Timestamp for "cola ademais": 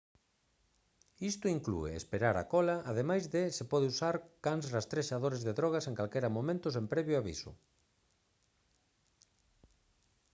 2.53-3.23